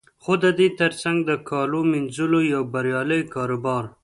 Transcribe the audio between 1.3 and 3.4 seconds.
کالو مینځلو یو بریالی